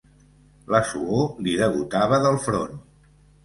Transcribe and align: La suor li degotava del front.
La 0.75 0.79
suor 0.93 1.29
li 1.49 1.55
degotava 1.61 2.21
del 2.27 2.41
front. 2.51 2.85